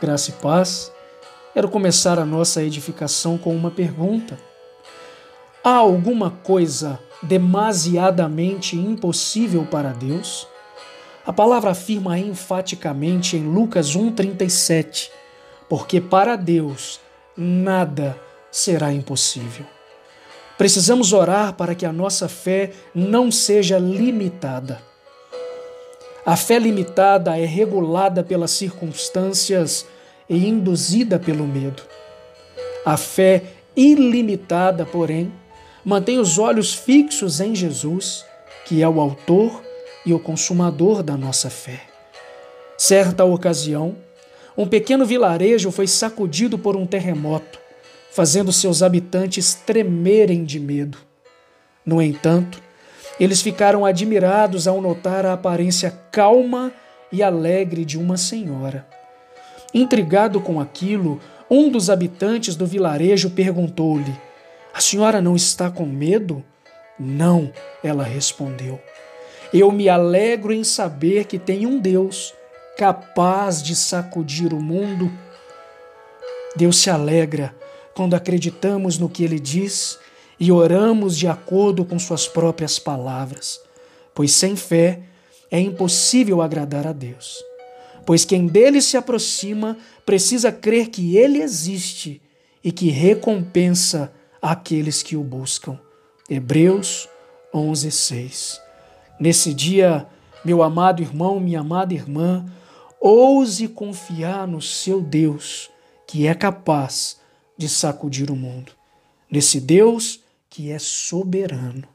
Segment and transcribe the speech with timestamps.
[0.00, 0.92] Graça e paz.
[1.52, 4.36] Quero começar a nossa edificação com uma pergunta.
[5.62, 10.48] Há alguma coisa demasiadamente impossível para Deus?
[11.24, 15.10] A palavra afirma enfaticamente em Lucas 1,37:
[15.68, 17.00] Porque para Deus
[17.36, 18.18] nada
[18.50, 19.64] será impossível.
[20.58, 24.93] Precisamos orar para que a nossa fé não seja limitada.
[26.24, 29.86] A fé limitada é regulada pelas circunstâncias
[30.28, 31.82] e induzida pelo medo.
[32.84, 33.42] A fé
[33.76, 35.32] ilimitada, porém,
[35.84, 38.24] mantém os olhos fixos em Jesus,
[38.64, 39.62] que é o Autor
[40.06, 41.82] e o Consumador da nossa fé.
[42.78, 43.96] Certa ocasião,
[44.56, 47.64] um pequeno vilarejo foi sacudido por um terremoto
[48.14, 50.98] fazendo seus habitantes tremerem de medo.
[51.84, 52.62] No entanto,
[53.18, 56.72] eles ficaram admirados ao notar a aparência calma
[57.12, 58.86] e alegre de uma senhora.
[59.72, 64.14] Intrigado com aquilo, um dos habitantes do vilarejo perguntou-lhe:
[64.72, 66.44] A senhora não está com medo?
[66.98, 67.52] Não,
[67.82, 68.80] ela respondeu.
[69.52, 72.34] Eu me alegro em saber que tem um Deus
[72.76, 75.12] capaz de sacudir o mundo.
[76.56, 77.54] Deus se alegra
[77.94, 79.98] quando acreditamos no que ele diz
[80.38, 83.60] e oramos de acordo com suas próprias palavras,
[84.14, 85.02] pois sem fé
[85.50, 87.42] é impossível agradar a Deus.
[88.06, 92.20] Pois quem dele se aproxima precisa crer que ele existe
[92.62, 94.12] e que recompensa
[94.42, 95.78] aqueles que o buscam.
[96.28, 97.08] Hebreus
[97.52, 98.60] 11:6.
[99.18, 100.06] Nesse dia,
[100.44, 102.44] meu amado irmão, minha amada irmã,
[103.00, 105.70] ouse confiar no seu Deus,
[106.06, 107.20] que é capaz
[107.56, 108.72] de sacudir o mundo.
[109.30, 110.23] Nesse Deus
[110.54, 111.93] que é soberano.